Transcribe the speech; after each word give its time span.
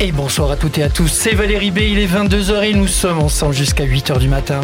Et 0.00 0.12
bonsoir 0.12 0.50
à 0.50 0.56
toutes 0.56 0.76
et 0.78 0.82
à 0.82 0.90
tous, 0.90 1.08
c'est 1.08 1.34
Valérie 1.34 1.70
B, 1.70 1.78
il 1.78 1.98
est 1.98 2.06
22h 2.06 2.62
et 2.64 2.74
nous 2.74 2.86
sommes 2.86 3.18
ensemble 3.18 3.54
jusqu'à 3.54 3.84
8h 3.84 4.18
du 4.18 4.28
matin. 4.28 4.60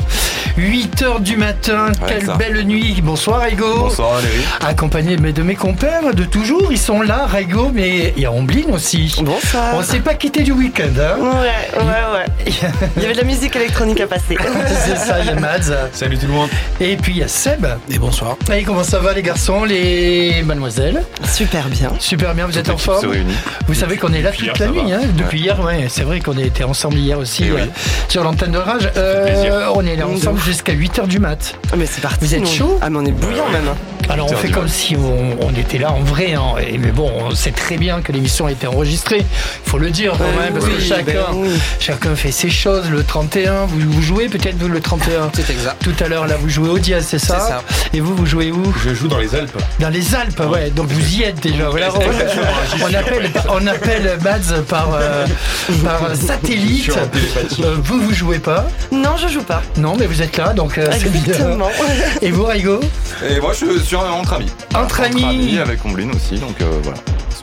8h 0.59 1.23
du 1.23 1.37
matin, 1.37 1.87
quelle 2.07 2.27
ça. 2.27 2.35
belle 2.35 2.65
nuit. 2.65 3.01
Bonsoir 3.03 3.41
Raigo. 3.41 3.79
Bonsoir 3.79 4.17
Valérie. 4.17 4.45
Accompagné 4.61 5.17
de 5.17 5.23
mes, 5.23 5.33
de 5.33 5.43
mes 5.43 5.55
compères 5.55 6.15
de 6.15 6.25
toujours, 6.25 6.71
ils 6.71 6.79
sont 6.79 7.01
là, 7.01 7.27
Raigo, 7.27 7.71
mais 7.73 8.13
il 8.17 8.23
y 8.23 8.27
a 8.27 8.33
Omblin 8.33 8.73
aussi. 8.73 9.15
Bonsoir. 9.23 9.75
On 9.75 9.83
s'est 9.83 10.01
pas 10.01 10.15
quitté 10.15 10.43
du 10.43 10.53
week-end, 10.53 10.91
hein 10.99 11.17
Ouais, 11.19 11.81
ouais, 11.81 11.85
ouais. 11.85 12.53
Il 12.97 13.03
y 13.03 13.05
avait 13.07 13.15
de 13.15 13.21
la 13.21 13.25
musique 13.25 13.57
électronique 13.57 14.01
à 14.01 14.07
passer. 14.07 14.37
C'est 14.85 14.97
ça, 14.97 15.21
il 15.21 15.27
y 15.27 15.31
a 15.31 15.35
Mads. 15.37 15.89
Salut 15.93 16.19
tout 16.19 16.27
le 16.27 16.33
monde. 16.33 16.51
Et 16.81 16.97
puis 16.97 17.13
il 17.13 17.19
y 17.19 17.23
a 17.23 17.29
Seb. 17.29 17.67
Et 17.91 17.99
bonsoir. 17.99 18.37
Et 18.53 18.63
comment 18.65 18.85
ça 18.85 18.99
va 18.99 19.13
les 19.13 19.23
garçons, 19.23 19.65
les 19.65 20.43
mademoiselles? 20.43 21.03
Super 21.25 21.69
bien. 21.69 21.93
Super 21.99 22.35
bien, 22.35 22.47
vous 22.47 22.59
êtes 22.59 22.69
en 22.69 22.77
forme? 22.77 23.07
Vous 23.67 23.75
savez 23.75 23.97
qu'on 23.97 24.13
est 24.13 24.23
là 24.23 24.33
toute 24.33 24.59
la 24.59 24.67
nuit, 24.69 24.93
hein, 24.93 25.01
depuis 25.23 25.41
hier, 25.41 25.61
ouais. 25.61 25.87
C'est 25.89 26.03
vrai 26.05 26.21
qu'on 26.21 26.37
a 26.37 26.43
été 26.43 26.65
ensemble 26.65 26.97
hier 26.97 27.19
aussi 27.19 27.45
Eh 27.47 27.53
oui. 27.53 27.61
euh, 27.63 27.67
sur 28.09 28.23
l'antenne 28.25 28.53
de 28.53 28.59
Rage. 28.59 28.91
Euh, 28.97 29.67
on 29.75 29.85
est 29.87 29.97
là 29.97 30.07
ensemble 30.07 30.41
jusqu'à 30.41 30.73
8h 30.75 31.07
du 31.07 31.19
mat. 31.19 31.55
Ah, 31.73 31.77
Mais 31.77 31.87
c'est 31.87 32.01
parti. 32.01 32.19
Vous 32.25 32.35
êtes 32.35 32.47
chaud 32.47 32.79
Ah, 32.81 32.91
mais 32.91 32.99
on 32.99 33.05
est 33.05 33.13
bouillant 33.13 33.49
même. 33.51 33.71
Alors 34.13 34.31
on 34.31 34.37
fait 34.37 34.49
du 34.49 34.55
comme 34.55 34.69
si 34.69 34.95
on, 34.97 35.37
on 35.41 35.51
était 35.55 35.79
là 35.79 35.93
en 35.93 36.01
vrai, 36.01 36.35
hein. 36.35 36.55
Et- 36.67 36.77
mais 36.79 36.91
bon, 36.91 37.11
on 37.21 37.35
sait 37.35 37.51
très 37.53 37.77
bien 37.79 38.01
que 38.03 38.13
l'émission 38.13 38.47
a 38.47 38.53
été 38.53 38.67
enregistrée. 38.67 39.25
Il 39.67 39.71
faut 39.71 39.79
le 39.79 39.91
dire 39.91 40.13
quand 40.19 40.25
Ouais, 40.25 40.45
même, 40.45 40.53
parce 40.55 40.67
oui, 40.67 40.75
que 40.77 40.81
chacun, 40.83 41.05
ben 41.05 41.25
oui. 41.35 41.49
chacun 41.81 42.15
fait 42.15 42.31
ses 42.33 42.51
choses. 42.51 42.91
Le 42.91 43.03
31, 43.05 43.65
vous, 43.67 43.81
vous 43.91 44.03
jouez 44.03 44.29
peut-être 44.29 44.57
vous 44.59 44.69
le 44.69 44.81
31 44.81 45.31
C'est 45.35 45.49
exact. 45.51 45.83
Tout 45.83 45.95
à 46.05 46.09
l'heure 46.09 46.27
là, 46.27 46.37
vous 46.39 46.49
jouez 46.49 46.69
au 46.69 46.79
Diaz, 46.79 47.07
c'est 47.09 47.19
ça, 47.19 47.39
C'est 47.41 47.49
ça. 47.49 47.63
Et 47.95 48.01
vous, 48.01 48.15
vous 48.15 48.27
jouez 48.27 48.51
où 48.53 48.63
Je 48.85 48.93
joue 48.95 49.09
dans 49.09 49.19
les 49.19 49.35
Alpes. 49.35 49.57
Dans 49.81 49.89
les 49.89 50.15
Alpes, 50.15 50.41
ouais. 50.51 50.71
Donc 50.71 50.89
vous 50.89 51.15
y 51.17 51.23
êtes 51.23 51.41
déjà. 51.41 51.69
Voilà, 51.71 51.89
on, 51.95 52.85
on 52.85 52.95
appelle, 52.95 53.31
on 53.49 53.67
appelle 53.67 54.19
Mads 54.23 54.63
par, 54.69 54.91
euh, 54.95 55.27
par 55.85 56.15
satellite. 56.17 56.91
Euh, 57.61 57.77
vous, 57.83 58.01
vous 58.01 58.13
jouez 58.15 58.39
pas 58.39 58.67
Non, 58.91 59.17
je 59.17 59.29
joue 59.29 59.43
pas. 59.43 59.63
Non, 59.79 59.97
mais 59.99 60.07
vous 60.07 60.21
êtes 60.23 60.37
là, 60.37 60.53
donc 60.53 60.77
euh, 60.79 60.87
c'est 60.93 61.11
bien. 61.11 61.23
Exactement. 61.33 61.69
Et 62.21 62.31
vous, 62.31 62.45
Rigo 62.45 62.81
Et 63.29 63.41
moi 63.41 63.53
je 63.53 63.65
suis 63.67 63.97
entre 64.11 64.35
amis. 64.35 64.51
Entre 64.75 65.01
amis. 65.03 65.59
avec 65.59 65.85
Omblin 65.85 66.11
aussi, 66.15 66.39
donc 66.41 66.61
euh, 66.61 66.81
voilà. 66.83 66.99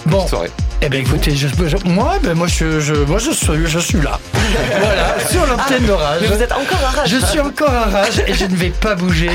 Bon. 0.05 0.25
Soirée. 0.27 0.49
Eh 0.81 0.87
ben 0.87 1.01
écoutez, 1.01 1.35
je, 1.35 1.47
je- 1.67 1.77
moi, 1.89 2.13
ben 2.23 2.33
moi, 2.35 2.47
je, 2.47 2.79
je- 2.79 2.93
moi, 2.93 3.19
je 3.19 3.31
suis, 3.31 3.67
je 3.67 3.79
suis 3.79 3.99
là. 4.01 4.17
voilà, 4.79 5.15
sur 5.29 5.45
l'antenne 5.45 5.85
de 5.85 5.91
rage. 5.91 6.19
Mais 6.21 6.27
vous 6.27 6.41
êtes 6.41 6.53
encore 6.53 6.79
à 6.85 6.89
rage. 7.01 7.09
Je 7.09 7.25
suis 7.25 7.39
encore 7.41 7.69
à 7.73 7.83
rage 7.89 8.23
et 8.25 8.33
je 8.33 8.45
ne 8.45 8.55
vais 8.55 8.69
pas 8.69 8.95
bouger. 8.95 9.29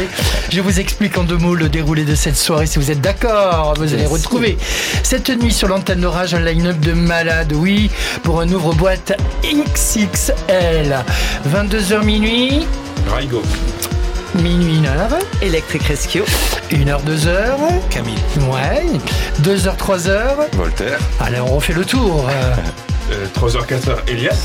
Je 0.50 0.60
vous 0.62 0.80
explique 0.80 1.18
en 1.18 1.24
deux 1.24 1.36
mots 1.36 1.54
le 1.54 1.68
déroulé 1.68 2.04
de 2.04 2.14
cette 2.14 2.36
soirée 2.36 2.64
si 2.66 2.78
vous 2.78 2.90
êtes 2.90 3.02
d'accord. 3.02 3.74
Vous 3.76 3.92
allez 3.92 4.06
retrouver 4.06 4.56
cette 5.02 5.28
nuit 5.28 5.52
sur 5.52 5.68
l'antenne 5.68 6.00
de 6.00 6.06
rage 6.06 6.34
un 6.34 6.40
line-up 6.40 6.80
de 6.80 6.92
malades, 6.94 7.52
oui, 7.54 7.90
pour 8.22 8.40
un 8.40 8.50
ouvre-boîte 8.50 9.12
XXL. 9.44 11.04
22h 11.46 12.02
minuit, 12.04 12.66
Raigo. 13.14 13.42
Minuit 14.34 14.78
1 14.78 14.84
heure, 14.84 15.18
Electric 15.42 15.82
Rescue. 15.84 16.22
1h 16.70 16.98
2h, 17.04 17.88
Camille. 17.90 18.18
ouais, 18.50 18.84
2h 19.42 19.76
3h. 19.76 20.10
Voltaire. 20.54 20.98
Allez, 21.20 21.40
on 21.40 21.56
refait 21.56 21.72
le 21.74 21.84
tour. 21.84 22.26
Euh, 23.12 23.26
3h, 23.38 23.66
4h, 23.66 23.96
Elias. 24.08 24.38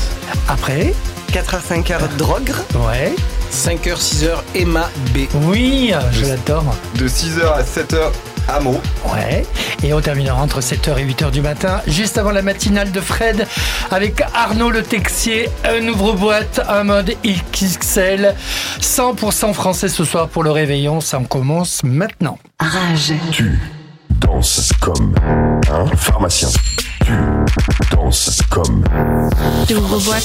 Après, 0.46 0.92
4h, 1.32 1.60
5h, 1.66 1.96
Drogre. 2.18 2.56
ouais, 2.86 3.14
5h, 3.50 3.96
6h, 3.96 4.28
Emma 4.54 4.90
B. 5.14 5.20
oui, 5.46 5.94
je 6.12 6.26
l'adore. 6.26 6.76
De 6.96 7.08
6h 7.08 7.40
à 7.54 7.62
7h, 7.62 8.10
Hameau. 8.48 8.80
Ouais, 9.12 9.44
et 9.82 9.92
on 9.92 10.00
terminera 10.00 10.40
entre 10.42 10.60
7h 10.60 10.98
et 10.98 11.04
8h 11.04 11.30
du 11.30 11.40
matin, 11.40 11.80
juste 11.86 12.18
avant 12.18 12.30
la 12.30 12.42
matinale 12.42 12.92
de 12.92 13.00
Fred, 13.00 13.46
avec 13.90 14.22
Arnaud 14.34 14.70
Le 14.70 14.82
Texier, 14.82 15.48
un 15.64 15.86
ouvre-boîte, 15.88 16.60
un 16.68 16.84
mode 16.84 17.12
XXL, 17.24 18.34
100% 18.80 19.52
français 19.52 19.88
ce 19.88 20.04
soir 20.04 20.28
pour 20.28 20.42
le 20.42 20.50
réveillon, 20.50 21.00
ça 21.00 21.18
en 21.18 21.24
commence 21.24 21.82
maintenant. 21.82 22.38
Rage. 22.58 23.14
Tu 23.32 23.58
danses 24.10 24.72
comme 24.80 25.14
un 25.70 25.86
pharmacien. 25.96 26.48
Tu 27.04 27.12
danses 27.94 28.40
comme 28.50 28.84
J'ouvre 29.68 29.98
boîte. 30.00 30.24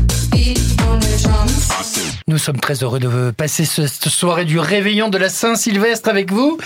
Nous 2.27 2.37
sommes 2.37 2.59
très 2.59 2.83
heureux 2.83 2.99
de 2.99 3.31
passer 3.31 3.65
ce- 3.65 3.87
cette 3.87 4.09
soirée 4.09 4.45
du 4.45 4.59
réveillon 4.59 5.09
de 5.09 5.17
la 5.17 5.29
Saint-Sylvestre 5.29 6.09
avec 6.09 6.31
vous. 6.31 6.57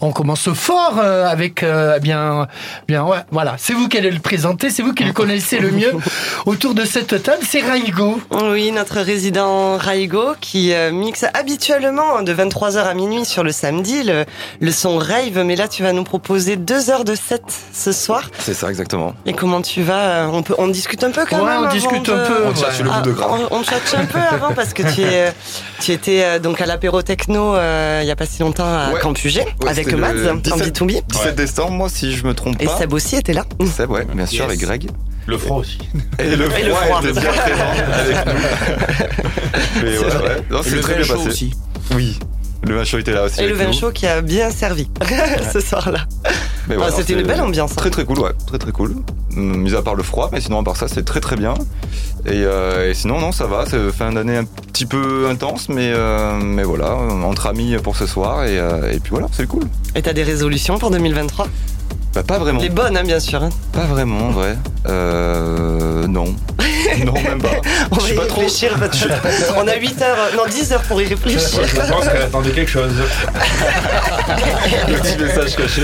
On 0.00 0.12
commence 0.12 0.48
fort 0.52 0.98
euh, 1.02 1.26
avec 1.26 1.62
euh, 1.62 1.98
bien, 1.98 2.48
bien, 2.88 3.04
ouais, 3.04 3.18
voilà. 3.30 3.56
C'est 3.58 3.72
vous 3.74 3.88
qui 3.88 3.98
allez 3.98 4.10
le 4.10 4.18
présenter, 4.20 4.70
c'est 4.70 4.82
vous 4.82 4.94
qui 4.94 5.04
le 5.04 5.12
connaissez 5.12 5.58
le 5.58 5.70
mieux 5.70 5.92
autour 6.46 6.74
de 6.74 6.84
cette 6.84 7.22
table. 7.22 7.42
C'est 7.48 7.60
Raigo. 7.60 8.20
Oui, 8.30 8.72
notre 8.72 9.00
résident 9.00 9.76
Raigo 9.76 10.34
qui 10.40 10.72
euh, 10.72 10.90
mixe 10.90 11.24
habituellement 11.34 12.22
de 12.22 12.32
23h 12.32 12.78
à 12.78 12.94
minuit 12.94 13.24
sur 13.24 13.44
le 13.44 13.52
samedi 13.52 14.02
le, 14.02 14.24
le 14.60 14.72
son 14.72 14.96
rave. 14.98 15.42
Mais 15.44 15.56
là, 15.56 15.68
tu 15.68 15.82
vas 15.82 15.92
nous 15.92 16.04
proposer 16.04 16.56
deux 16.56 16.90
heures 16.90 17.04
de 17.04 17.14
set 17.14 17.42
ce 17.72 17.92
soir. 17.92 18.30
C'est 18.38 18.54
ça 18.54 18.68
exactement. 18.70 19.14
Et 19.26 19.34
comment 19.34 19.60
tu 19.62 19.82
vas 19.82 20.00
euh, 20.24 20.26
on, 20.32 20.42
peut, 20.42 20.54
on 20.58 20.68
discute 20.68 21.04
un 21.04 21.10
peu 21.10 21.24
quand 21.28 21.40
Ouais, 21.44 21.50
même 21.50 21.64
on 21.68 21.72
discute 21.72 22.06
de- 22.06 22.12
un 22.12 22.26
peu. 22.26 22.44
On 22.46 22.54
cherche 22.54 22.80
le 22.80 22.90
Ah, 22.92 23.00
bout 23.00 23.08
de 23.10 23.12
gras. 23.14 23.28
on, 23.50 23.56
on 23.58 23.62
un 23.94 24.04
peu 24.06 24.18
avant 24.18 24.51
parce 24.54 24.72
que 24.74 24.82
tu, 24.94 25.00
es, 25.02 25.28
euh, 25.28 25.30
tu 25.80 25.92
étais 25.92 26.22
euh, 26.24 26.38
donc 26.38 26.60
à 26.60 26.66
l'apéro 26.66 27.02
techno 27.02 27.54
euh, 27.56 28.00
il 28.02 28.06
y 28.06 28.10
a 28.10 28.16
pas 28.16 28.26
si 28.26 28.40
longtemps 28.40 28.64
à 28.66 28.90
Ouais. 28.92 29.00
Ouais, 29.62 29.68
avec 29.68 29.92
Mads 29.92 30.30
en 30.30 30.34
17 30.36 30.80
B2B. 30.80 31.02
17 31.08 31.34
décembre, 31.34 31.70
moi 31.72 31.88
si 31.88 32.12
je 32.14 32.26
me 32.26 32.34
trompe 32.34 32.56
Et 32.60 32.66
pas. 32.66 32.76
Seb 32.78 32.92
aussi 32.92 33.16
était 33.16 33.32
là. 33.32 33.44
Seb, 33.76 33.90
ouais, 33.90 34.04
bien 34.04 34.26
sûr, 34.26 34.44
Yes. 34.44 34.54
et 34.54 34.56
Greg. 34.58 34.90
Le 35.26 35.38
froid 35.38 35.58
aussi. 35.58 35.78
Et 36.18 36.34
le 36.36 36.46
Et 36.58 36.64
le 36.64 36.70
froid 36.74 37.00
froid. 37.00 37.00
était 37.02 37.12
bien 37.20 37.30
présent 37.30 37.64
avec 37.94 38.26
nous. 38.26 38.32
Mais 39.82 39.98
ouais, 39.98 40.04
ouais. 40.04 40.42
Non, 40.50 40.60
Et 40.60 40.64
c'est 40.64 40.70
le 40.74 40.80
très 40.80 40.94
bien 40.96 41.04
chaud 41.04 41.14
passé. 41.14 41.28
aussi. 41.28 41.54
Oui. 41.94 42.18
Le 42.64 42.76
vin 42.76 42.84
chaud 42.84 42.98
était 42.98 43.12
là 43.12 43.24
aussi. 43.24 43.40
Et 43.42 43.48
le 43.48 43.54
vin 43.54 43.72
chaud 43.72 43.90
qui 43.90 44.06
a 44.06 44.20
bien 44.20 44.50
servi 44.50 44.88
ce 45.52 45.60
soir-là. 45.60 46.00
Ouais, 46.70 46.76
c'était 46.94 47.14
une 47.14 47.22
belle 47.26 47.40
ambiance, 47.40 47.72
hein. 47.72 47.76
Très 47.76 47.90
très 47.90 48.04
cool, 48.04 48.20
ouais. 48.20 48.30
Très 48.46 48.58
très 48.58 48.70
cool. 48.72 48.94
Hum, 49.36 49.56
Mis 49.62 49.74
à 49.74 49.82
part 49.82 49.94
le 49.96 50.02
froid, 50.02 50.28
mais 50.32 50.40
sinon 50.40 50.60
à 50.60 50.62
part 50.62 50.76
ça, 50.76 50.86
c'est 50.88 51.04
très 51.04 51.20
très 51.20 51.34
bien. 51.36 51.54
Et, 52.24 52.30
euh, 52.44 52.90
et 52.90 52.94
sinon, 52.94 53.20
non, 53.20 53.32
ça 53.32 53.46
va. 53.46 53.64
C'est 53.68 53.90
fin 53.90 54.12
d'année 54.12 54.36
un 54.36 54.44
petit 54.44 54.86
peu 54.86 55.26
intense, 55.28 55.68
mais, 55.68 55.92
euh, 55.92 56.38
mais 56.40 56.62
voilà, 56.62 56.94
entre 56.94 57.46
amis 57.48 57.74
pour 57.82 57.96
ce 57.96 58.06
soir. 58.06 58.44
Et, 58.44 58.58
euh, 58.58 58.92
et 58.92 59.00
puis 59.00 59.10
voilà, 59.10 59.26
c'est 59.32 59.46
cool. 59.48 59.64
Et 59.96 60.02
t'as 60.02 60.12
des 60.12 60.22
résolutions 60.22 60.78
pour 60.78 60.90
2023 60.92 61.48
Bah, 62.14 62.22
pas 62.22 62.38
vraiment. 62.38 62.60
Les 62.60 62.68
bonnes, 62.68 62.96
hein, 62.96 63.02
bien 63.04 63.18
sûr. 63.18 63.42
hein. 63.42 63.50
Pas 63.72 63.86
vraiment, 63.86 64.28
en 64.28 64.30
vrai. 64.30 64.56
Euh, 64.88 66.06
non. 66.06 66.26
non, 67.04 67.14
même 67.14 67.40
pas. 67.40 67.60
On 67.90 67.96
Je 67.96 68.00
va 68.00 68.10
y 68.10 68.14
pas 68.14 68.34
réfléchir. 68.34 68.76
On 69.56 69.66
a 69.68 69.76
8 69.76 70.02
heures, 70.02 70.16
euh, 70.18 70.36
non 70.36 70.42
10 70.50 70.72
heures 70.72 70.82
pour 70.82 71.00
y 71.00 71.06
réfléchir. 71.06 71.40
Je 71.40 71.90
pense 71.90 72.08
qu'elle 72.08 72.22
attendait 72.22 72.50
quelque 72.50 72.70
chose. 72.70 72.92
Le 74.88 74.94
petit 74.94 75.22
message 75.22 75.56
caché. 75.56 75.82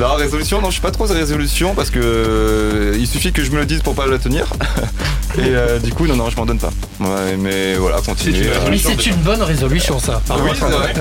non, 0.00 0.14
résolution, 0.14 0.60
non, 0.60 0.68
je 0.68 0.74
suis 0.74 0.82
pas 0.82 0.90
trop 0.90 1.04
résolution 1.04 1.74
parce 1.74 1.90
que 1.90 2.00
euh, 2.02 2.96
il 2.98 3.06
suffit 3.06 3.32
que 3.32 3.42
je 3.42 3.50
me 3.50 3.58
le 3.58 3.66
dise 3.66 3.80
pour 3.80 3.94
pas 3.94 4.06
la 4.06 4.18
tenir. 4.18 4.46
Et 5.38 5.42
euh, 5.54 5.78
du 5.78 5.92
coup, 5.92 6.06
non, 6.06 6.16
non, 6.16 6.28
je 6.28 6.36
m'en 6.36 6.44
donne 6.46 6.58
pas. 6.58 6.70
Ouais, 6.98 7.36
mais 7.38 7.74
voilà, 7.74 8.00
continuer. 8.00 8.42
C'est 8.42 8.44
une 8.44 8.50
euh, 8.50 8.70
Mais 8.70 8.78
c'est 8.78 9.06
une 9.06 9.16
bonne 9.16 9.42
résolution, 9.42 9.98
ça. 9.98 10.20
Ah 10.28 10.34
oui, 10.42 10.50
c'est 10.54 10.64
vrai. 10.64 10.92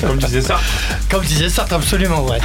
Comme 0.00 0.18
disait 0.18 0.42
ça, 0.42 0.60
Comme 1.10 1.24
disait 1.24 1.48
Sartre, 1.48 1.74
absolument, 1.74 2.24
ouais. 2.26 2.38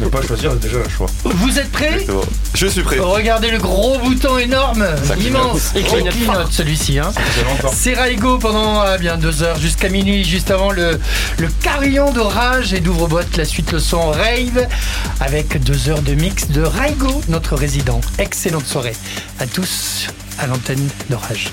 ne 0.00 0.08
pas 0.08 0.22
choisir 0.22 0.52
c'est 0.52 0.68
déjà 0.68 0.78
un 0.84 0.88
choix. 0.88 1.06
Vous 1.24 1.58
êtes 1.58 1.70
prêts? 1.70 1.92
Exactement. 1.92 2.22
Je 2.54 2.66
suis 2.66 2.82
prêt. 2.82 2.98
Regardez 2.98 3.50
le 3.50 3.58
gros 3.58 3.98
bouton 4.16 4.38
énorme, 4.38 4.86
immense, 5.20 5.72
et 5.74 5.82
qui 5.82 6.02
clignote 6.02 6.50
celui-ci. 6.50 6.98
Hein. 6.98 7.12
C'est. 7.70 7.86
C'est 7.86 7.94
Raigo 7.94 8.38
pendant 8.38 8.80
ah, 8.80 8.96
bien 8.96 9.18
deux 9.18 9.42
heures 9.42 9.58
jusqu'à 9.58 9.90
minuit, 9.90 10.24
juste 10.24 10.50
avant 10.50 10.70
le, 10.70 10.98
le 11.38 11.48
carillon 11.62 12.10
de 12.12 12.20
rage 12.20 12.72
et 12.72 12.80
d'ouvre-boîte. 12.80 13.36
La 13.36 13.44
suite, 13.44 13.72
le 13.72 13.78
son 13.78 14.10
rave 14.10 14.66
avec 15.20 15.62
deux 15.62 15.90
heures 15.90 16.00
de 16.00 16.14
mix 16.14 16.48
de 16.48 16.62
Raigo, 16.62 17.20
notre 17.28 17.56
résident. 17.56 18.00
Excellente 18.18 18.66
soirée 18.66 18.96
à 19.38 19.46
tous 19.46 20.06
à 20.38 20.46
l'antenne 20.46 20.88
de 21.10 21.14
rage. 21.14 21.50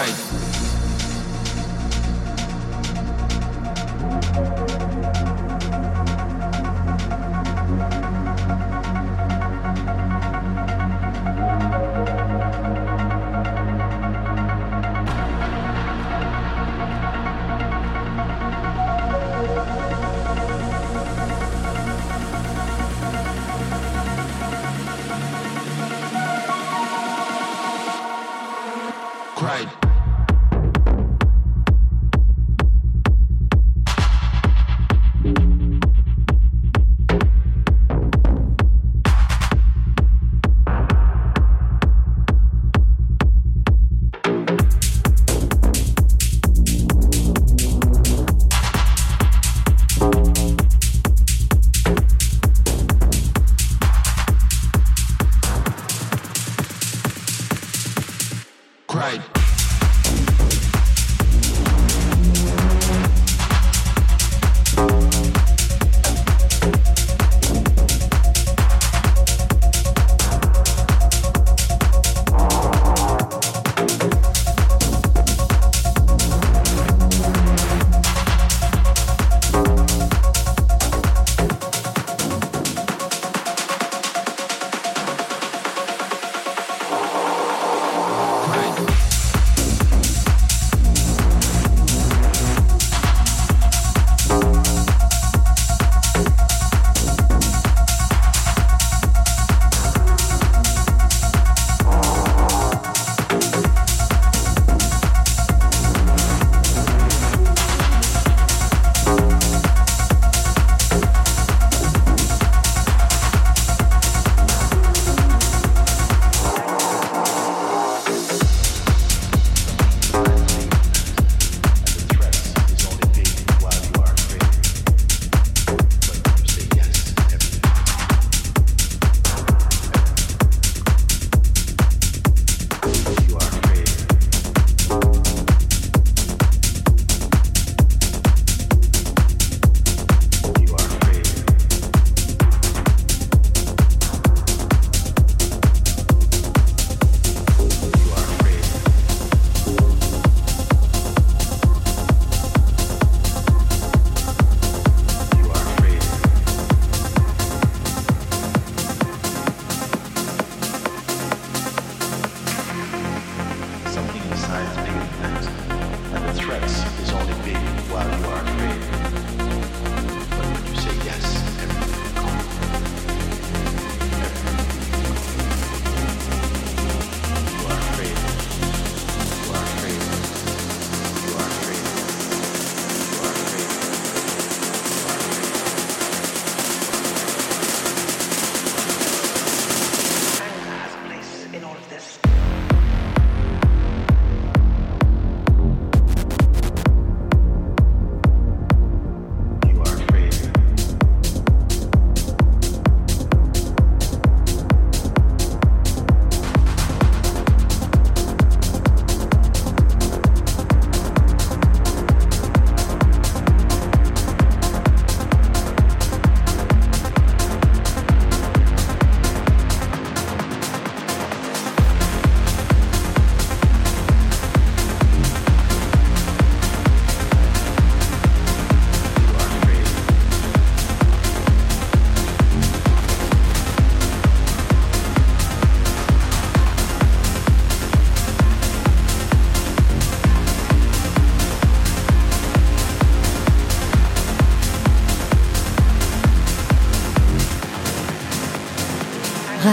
Nice. 0.00 0.39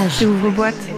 Rage. 0.08 0.20
J'ouvre 0.22 0.50
boîte. 0.52 0.97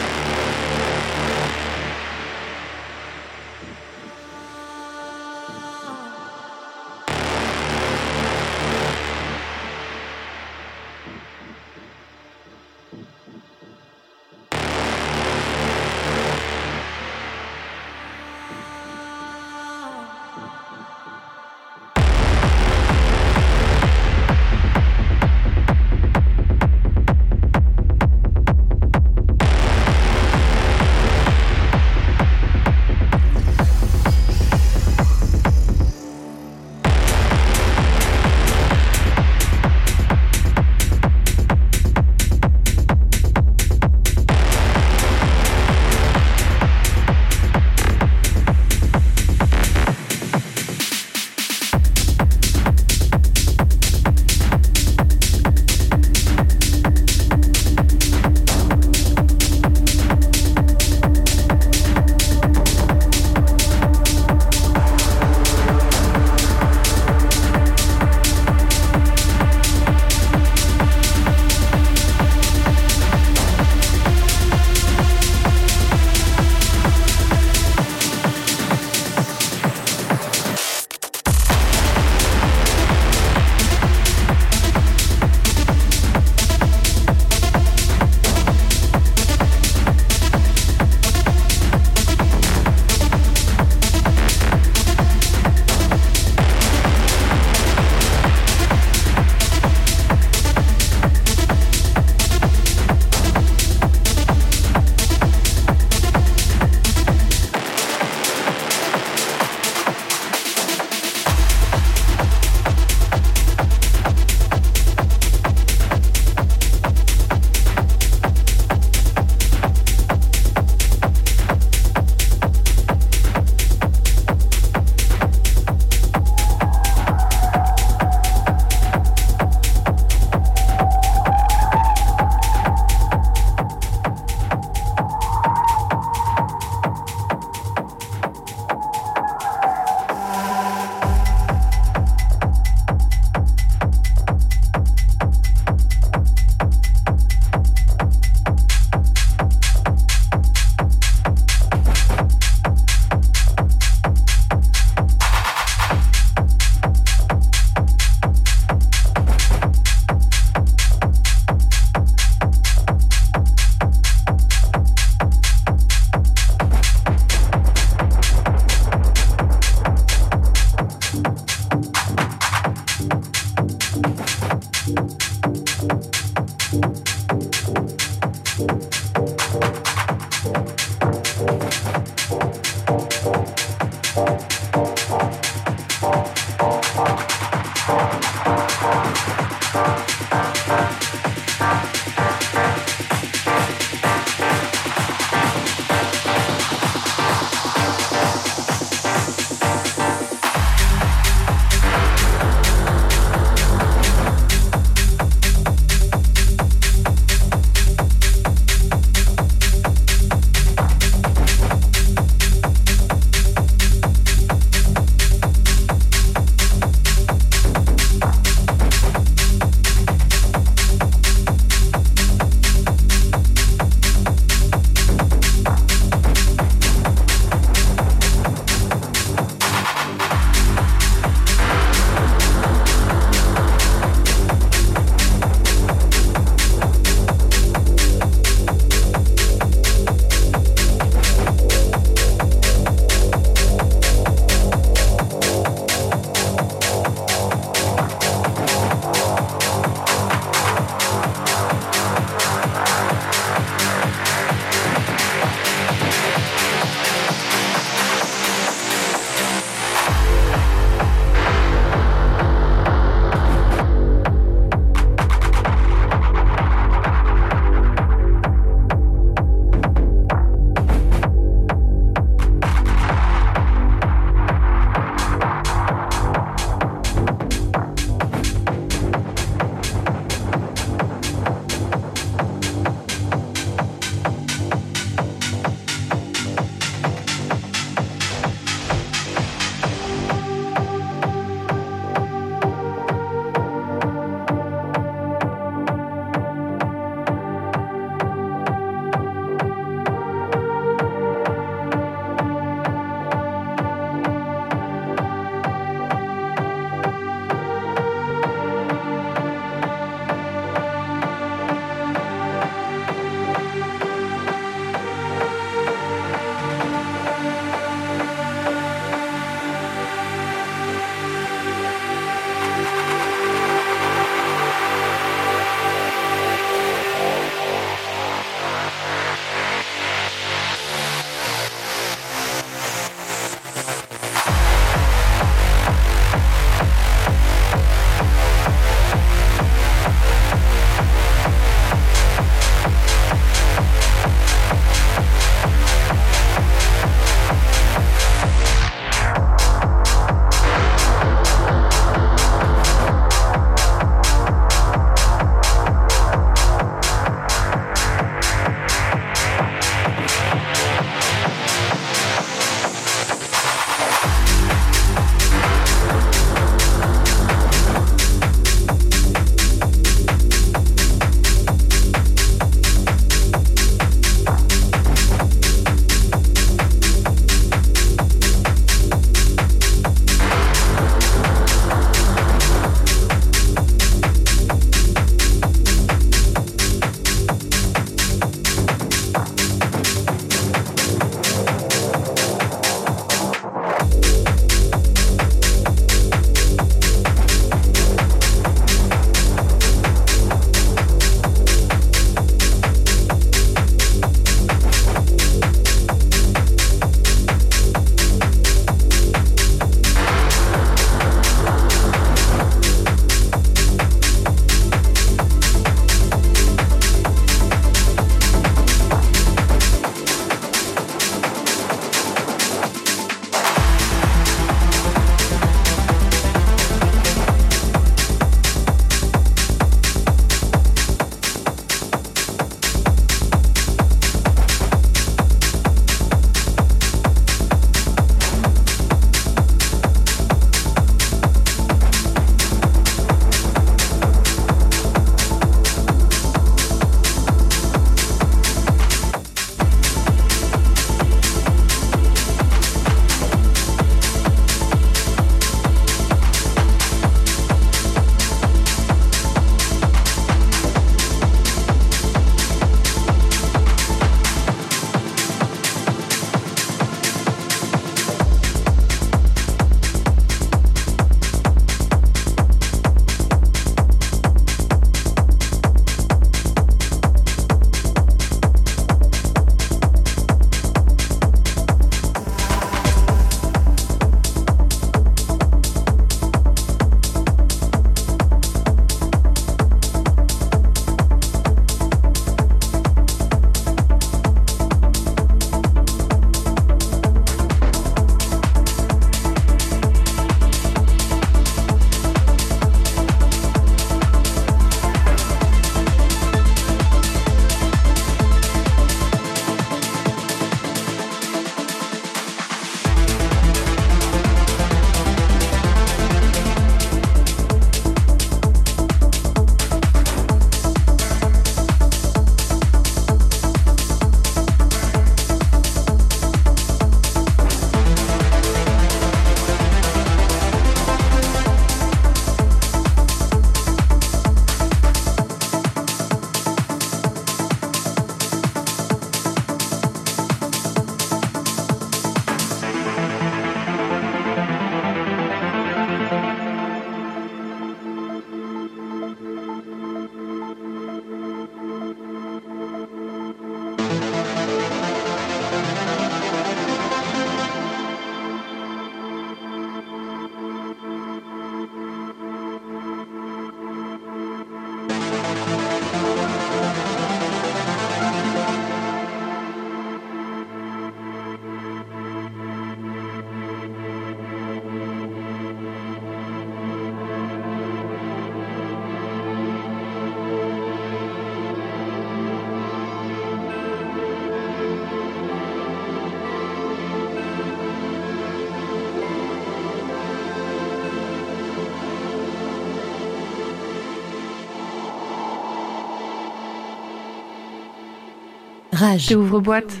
Rage. 599.02 599.26
Tu 599.26 599.34
ouvres 599.34 599.60
boîte. 599.60 600.00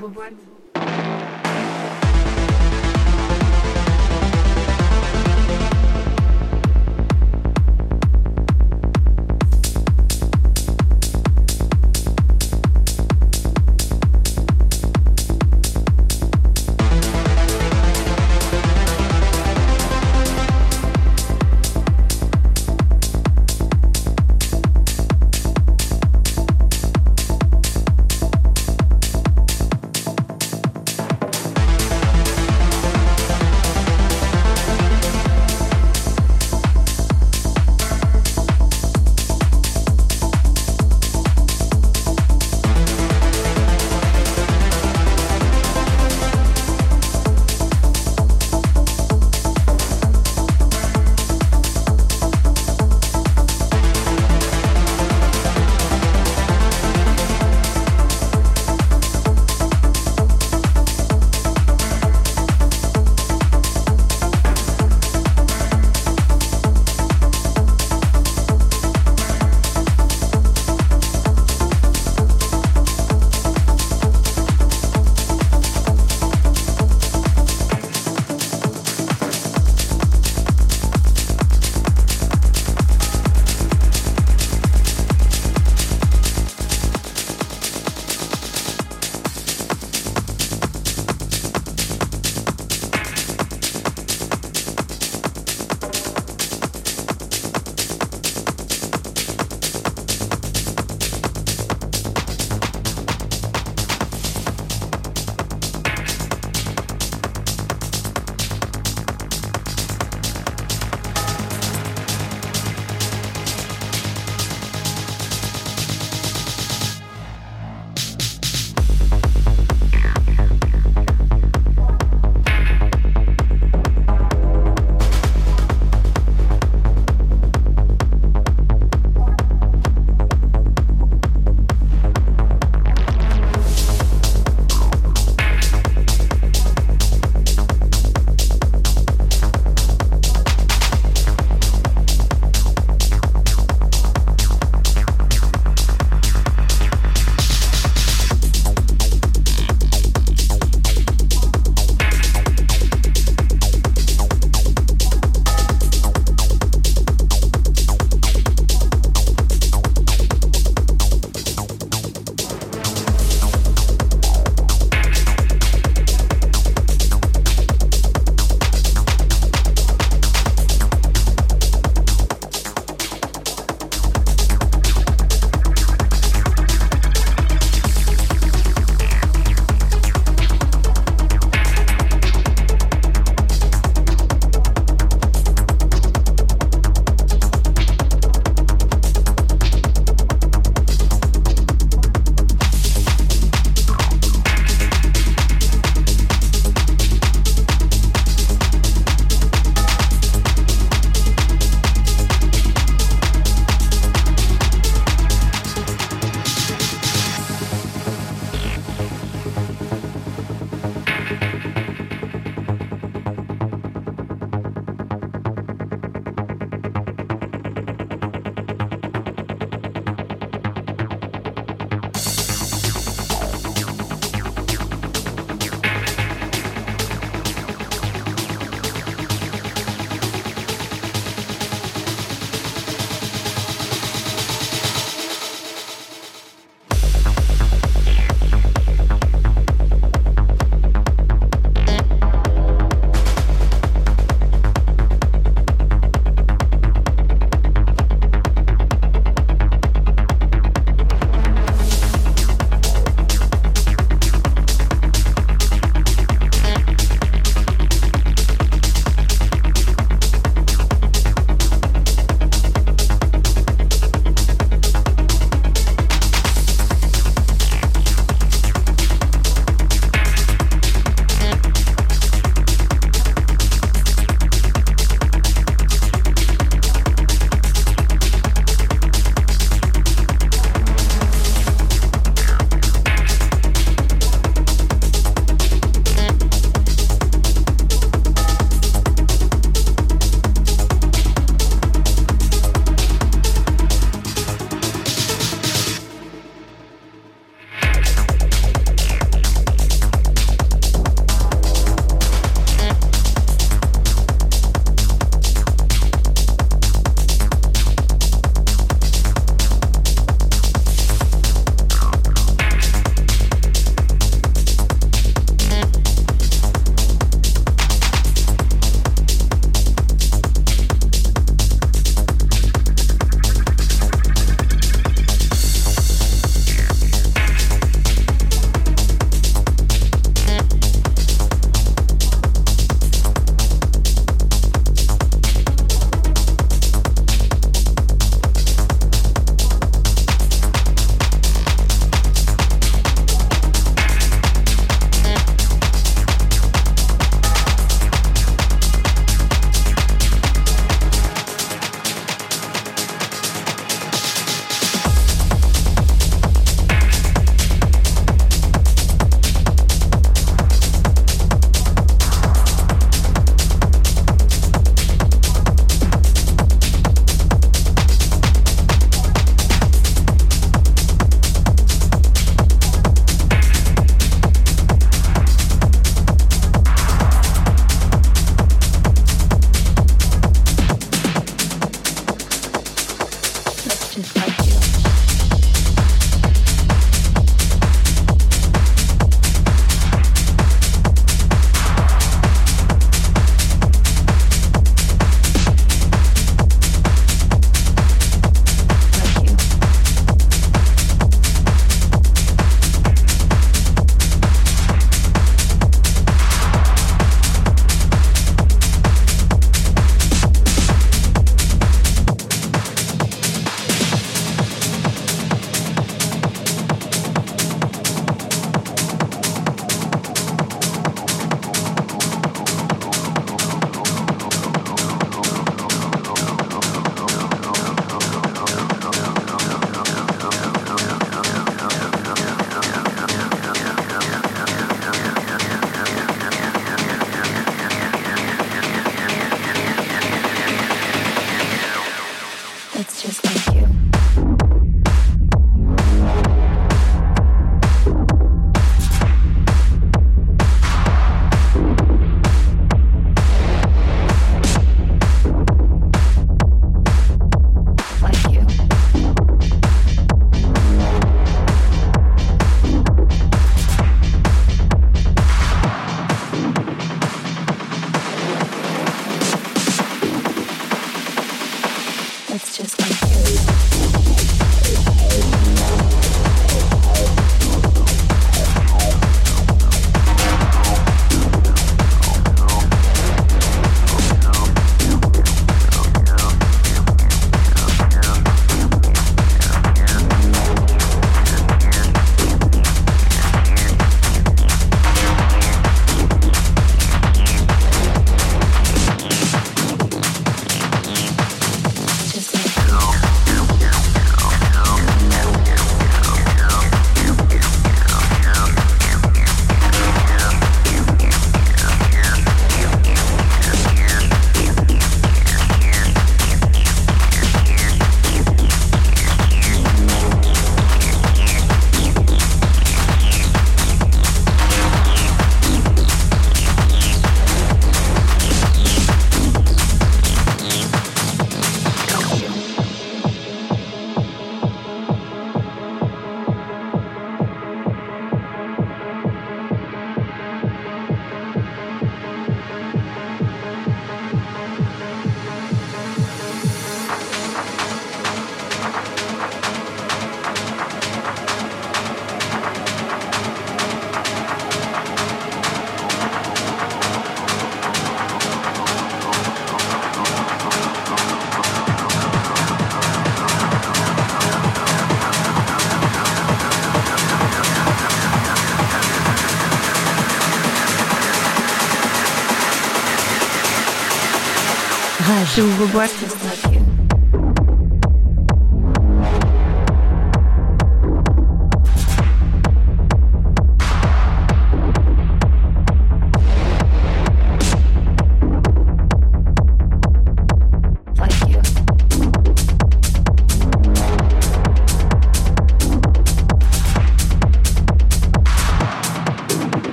Rage. 575.52 575.56
J'ouvre 575.56 575.86
boîte. 575.92 576.51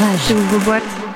Rage. 0.00 1.07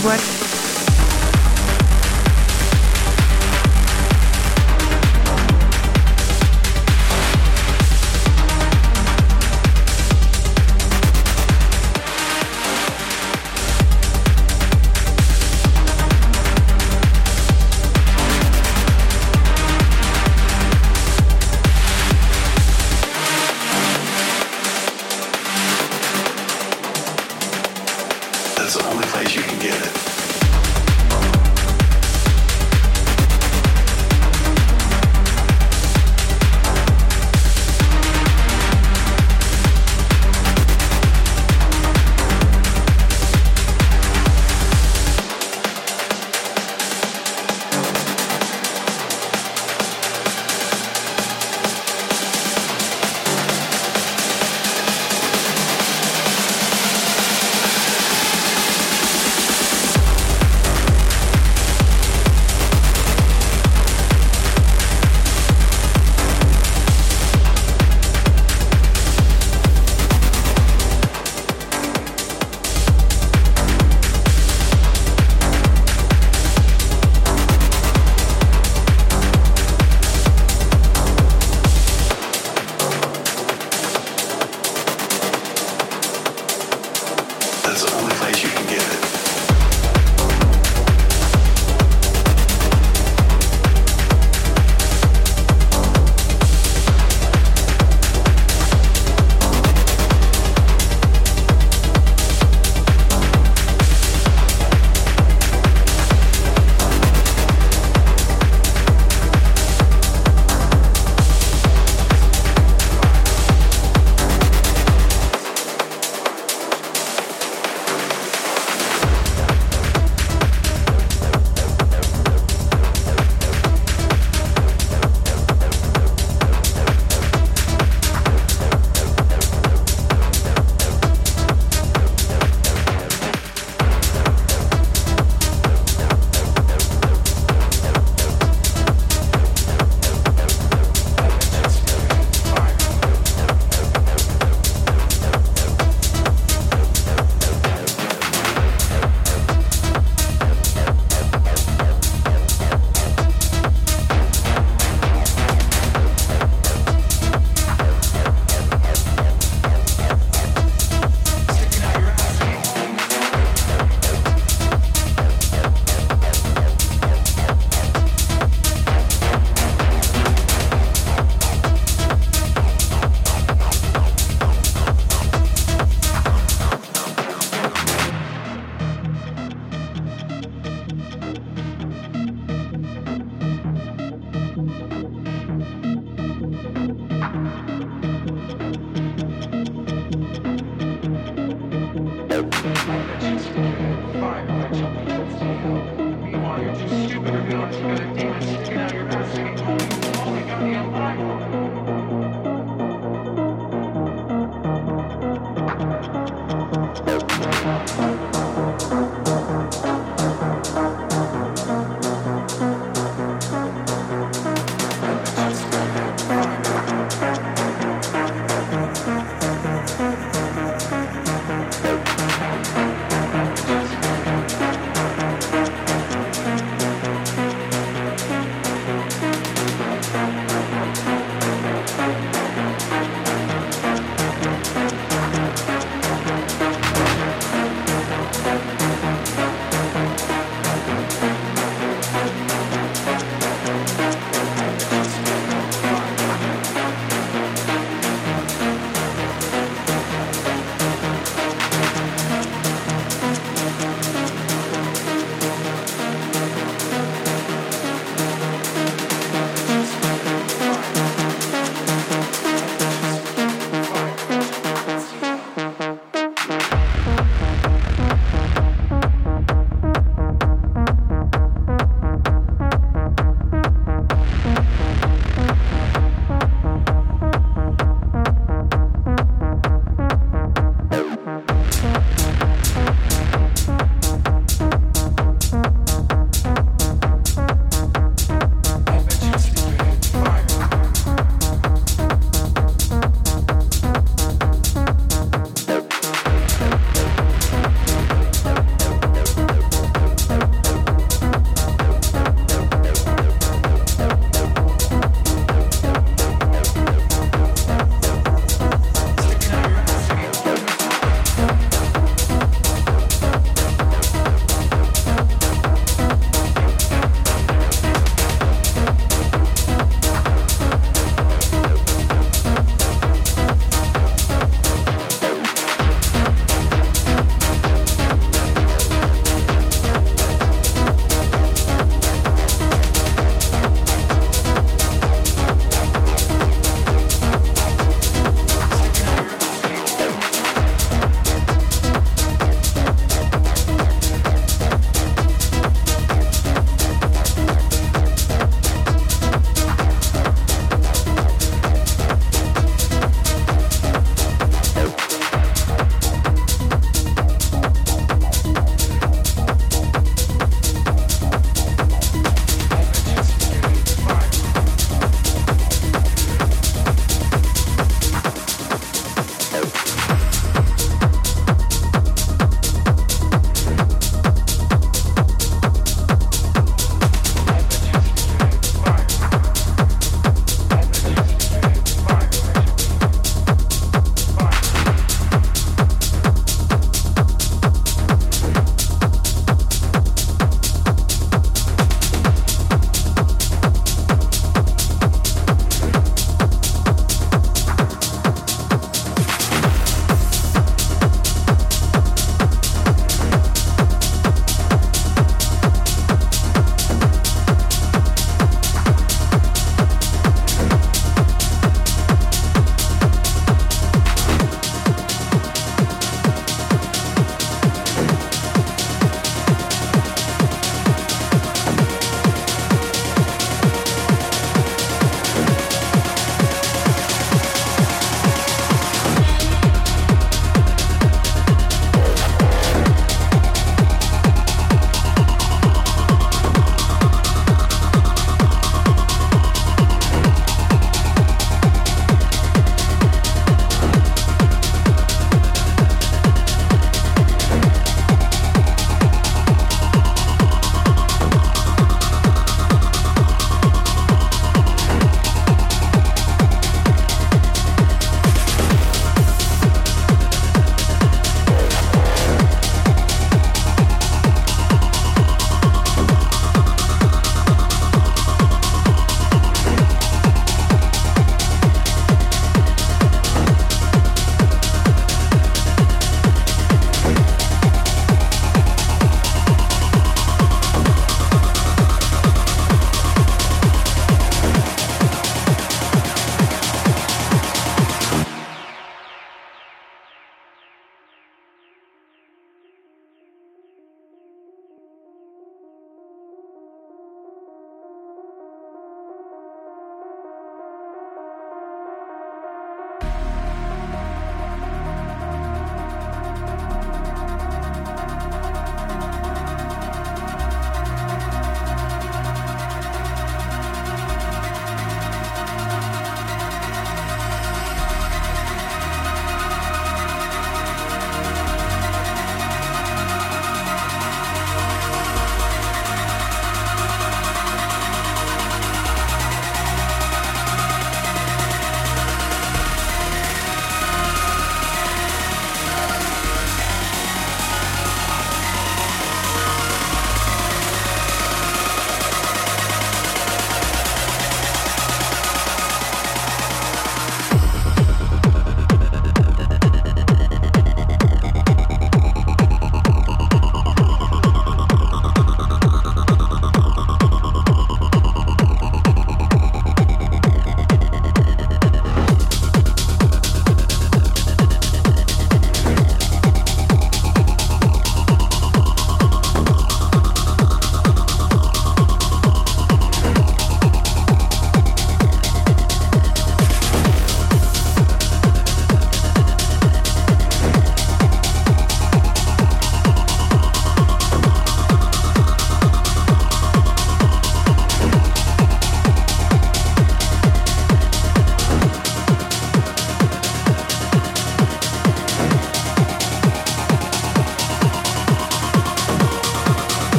J'ouvre 0.00 0.37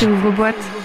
Rage. 0.00 0.08
Ouvre 0.08 0.30
boîte. 0.30 0.77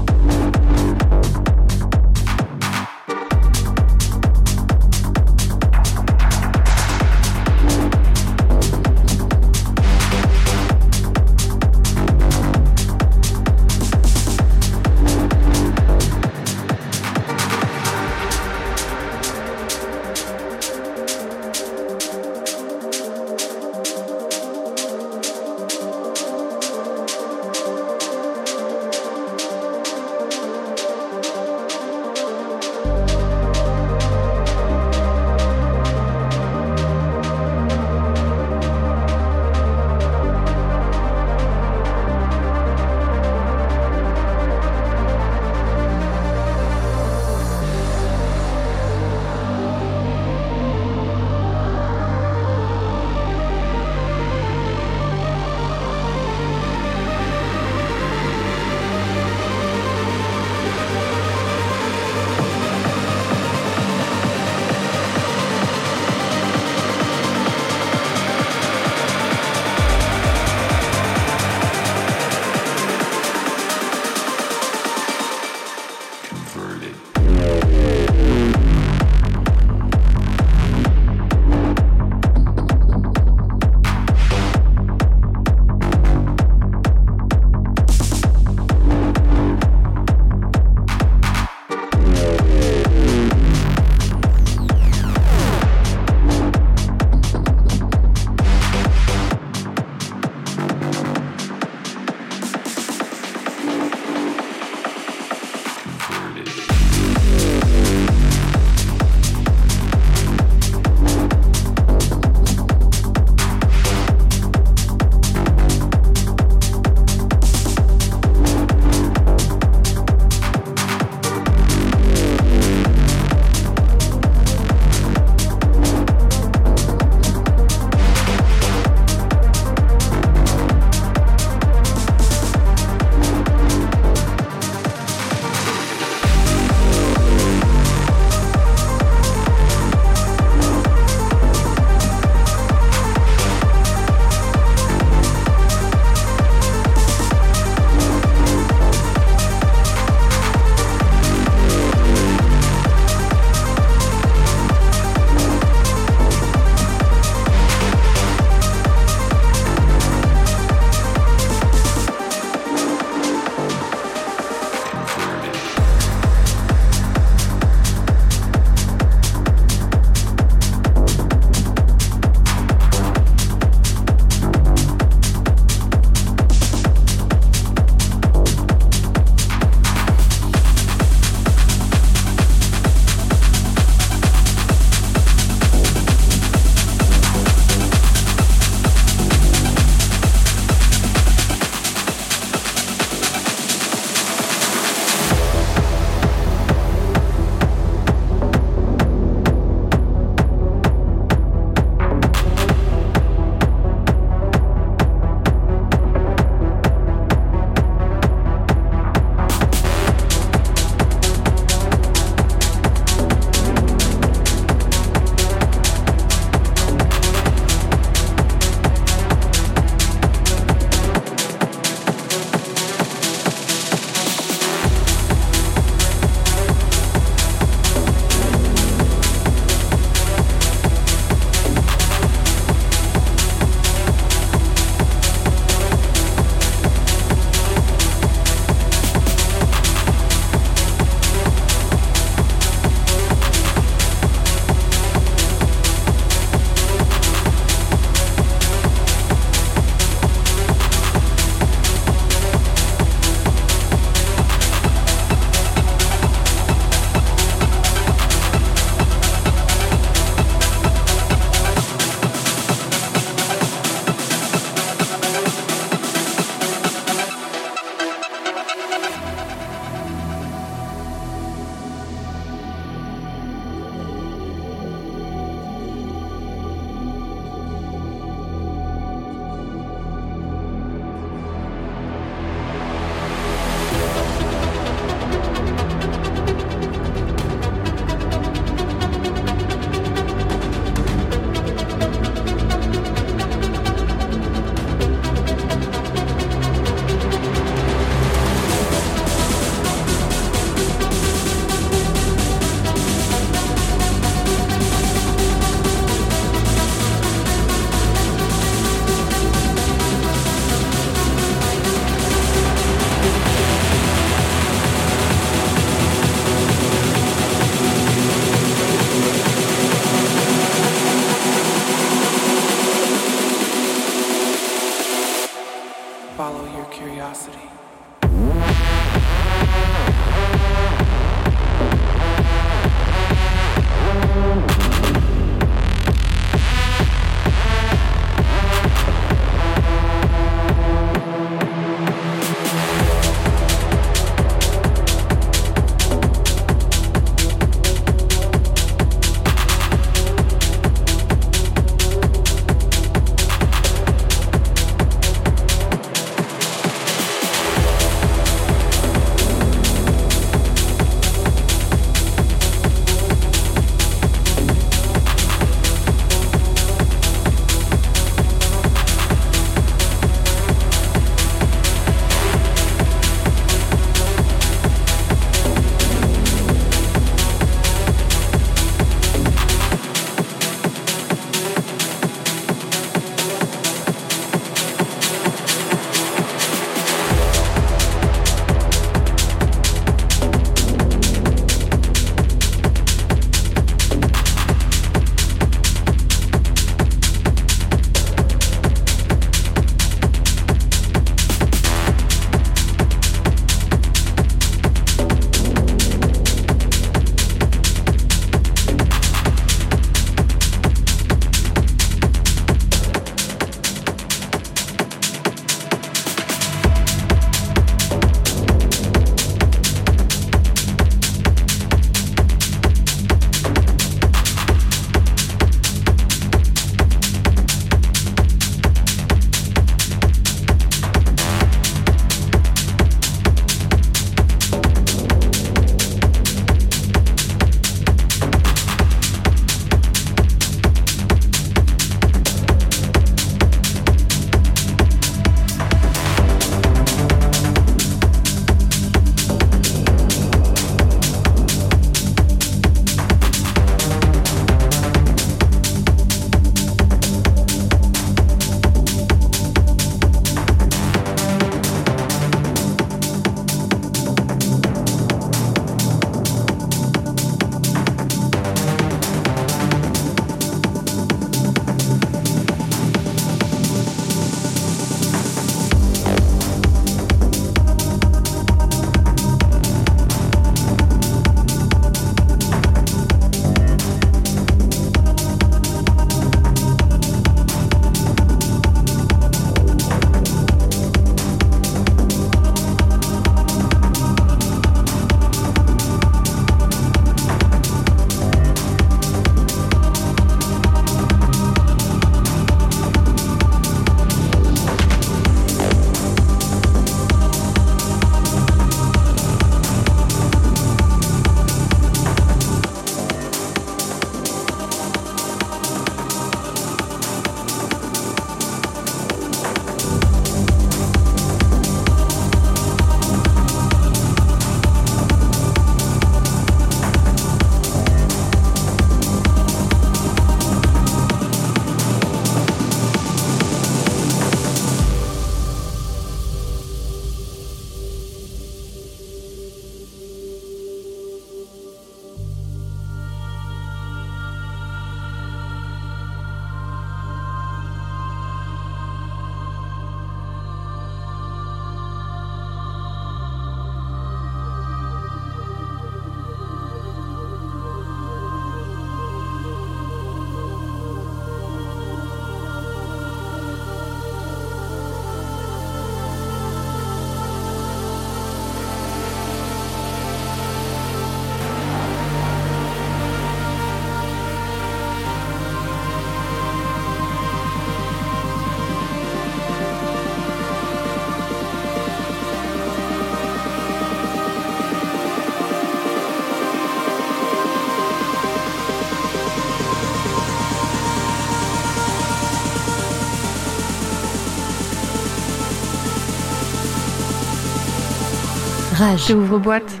Rage. 599.06 599.28
J'ouvre 599.28 599.58
boîte. 599.58 600.00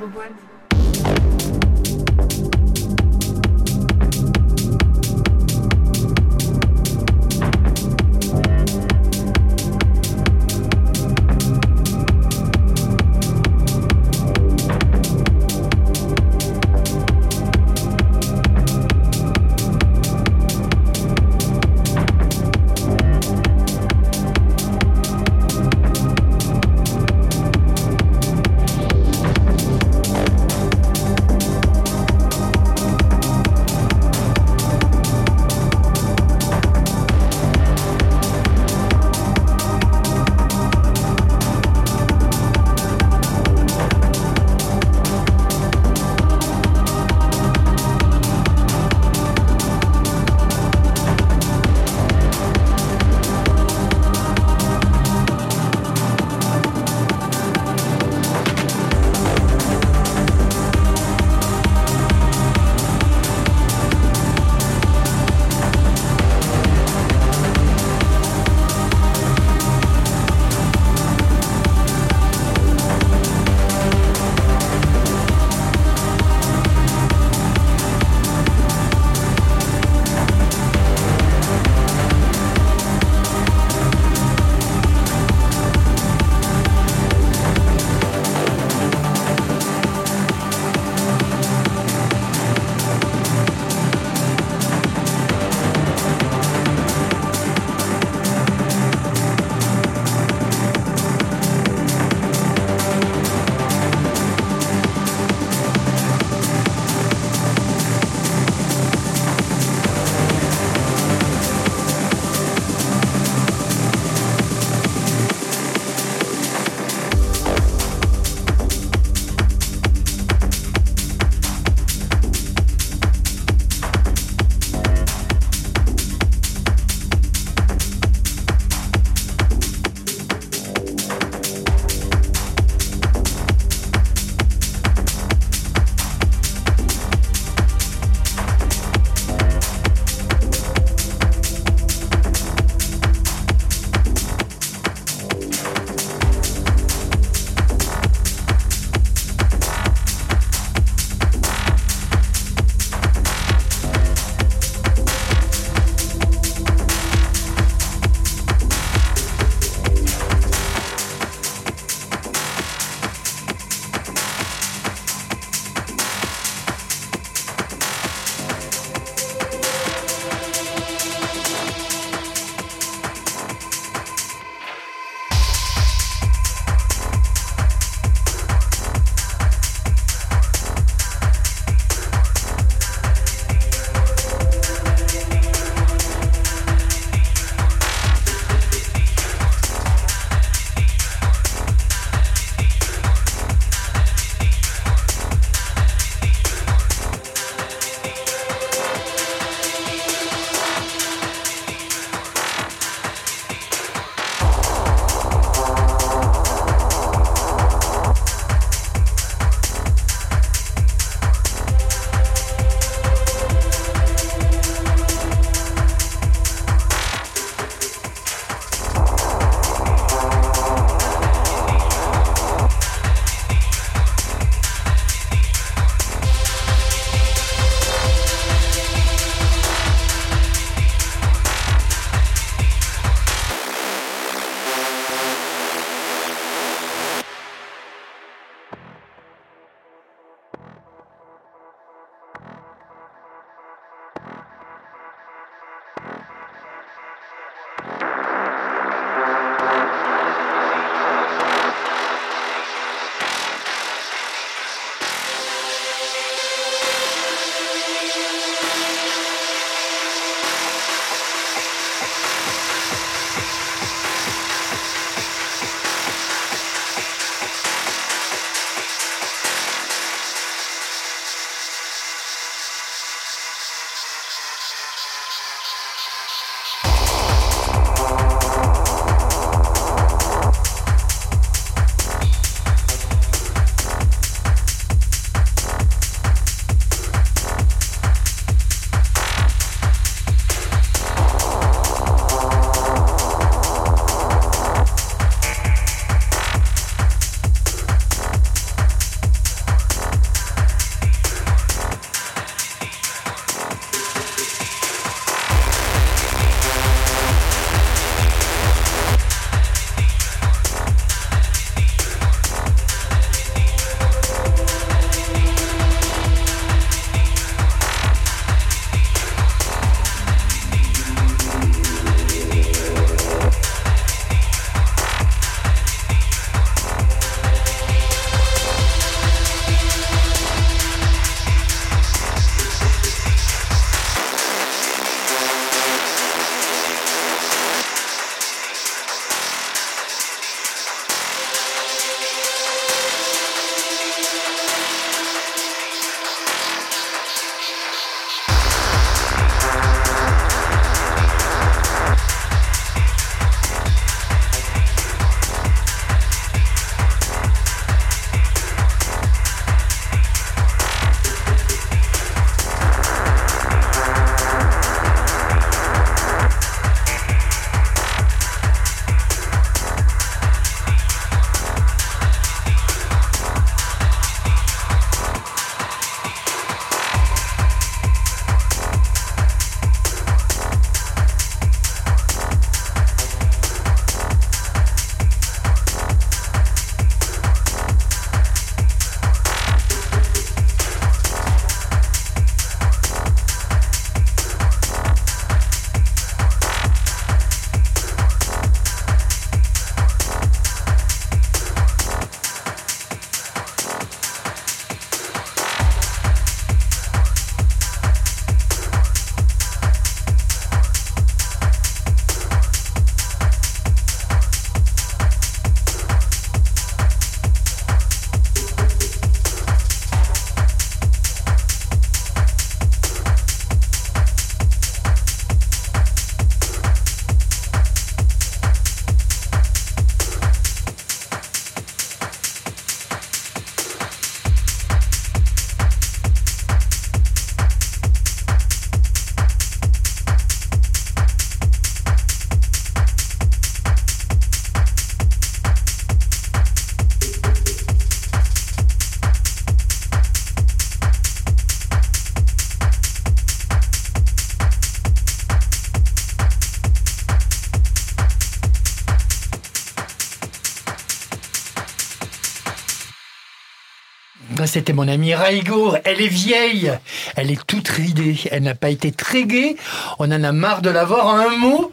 C'était 464.66 464.92
mon 464.92 465.08
amie 465.08 465.34
Raigo. 465.34 465.94
Elle 466.04 466.20
est 466.20 466.28
vieille. 466.28 466.92
Elle 467.36 467.50
est 467.50 467.66
toute 467.66 467.88
ridée. 467.88 468.38
Elle 468.50 468.62
n'a 468.64 468.74
pas 468.74 468.90
été 468.90 469.12
très 469.12 469.44
gaie. 469.44 469.76
On 470.18 470.30
en 470.30 470.44
a 470.44 470.52
marre 470.52 470.82
de 470.82 470.90
la 470.90 471.04
voir 471.04 471.26
en 471.26 471.38
un 471.38 471.56
mot. 471.56 471.92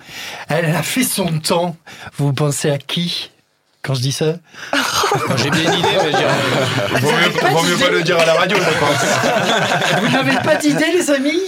Elle 0.49 0.65
a 0.65 0.83
fait 0.83 1.03
son 1.03 1.27
temps. 1.39 1.75
Vous 2.17 2.33
pensez 2.33 2.69
à 2.69 2.77
qui 2.77 3.31
quand 3.83 3.95
je 3.95 4.01
dis 4.01 4.13
ça? 4.13 4.35
J'ai 5.43 5.49
bien 5.49 5.73
une 5.73 5.79
idée, 5.79 5.89
mais 6.03 6.11
je 6.13 6.99
Vaut 6.99 7.11
mieux, 7.11 7.51
vaut 7.51 7.63
mieux 7.63 7.75
pas 7.75 7.89
le 7.89 8.01
dire 8.01 8.17
à 8.17 8.25
la 8.25 8.33
radio, 8.35 8.57
je 8.57 8.79
pense. 8.79 10.01
Vous 10.01 10.09
n'avez 10.09 10.37
pas 10.41 10.55
d'idée, 10.55 10.85
les 10.93 11.11
amis? 11.11 11.41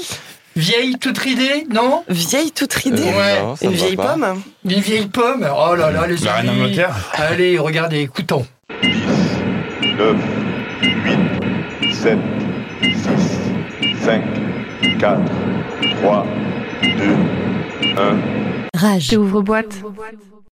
Vieille, 0.57 0.97
toute 0.99 1.17
ridée, 1.17 1.65
non? 1.73 2.03
Vieille 2.09 2.51
toute 2.51 2.73
ridée. 2.73 3.03
Ouais. 3.03 3.41
non, 3.41 3.55
ça 3.55 3.65
Une 3.65 3.71
vieille 3.71 3.95
pas. 3.95 4.13
pomme. 4.13 4.41
Une 4.65 4.79
vieille 4.81 5.07
pomme? 5.07 5.47
Oh 5.49 5.75
là 5.75 5.91
là, 5.91 6.07
les 6.07 6.17
La 6.17 6.33
reine 6.35 6.49
amis 6.49 6.77
Allez, 7.13 7.57
regardez, 7.57 8.01
écoutons. 8.01 8.45
9, 8.81 10.15
8, 11.81 11.93
7, 11.93 12.17
6, 12.81 12.91
5, 14.05 14.23
4, 14.99 15.19
3, 16.01 16.25
2, 16.81 16.89
1. 17.97 18.79
Rage. 18.79 19.09
J'ouvre 19.11 19.41
boîte. 19.41 19.81